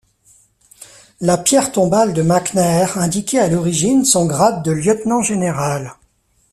[1.19, 5.93] La pierre tombale de McNair indiquait à l'origine son grade de lieutenant-général.